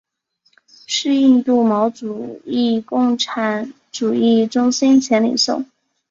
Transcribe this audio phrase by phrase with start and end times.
[0.87, 5.63] 是印度毛主义共产主义中心前领袖。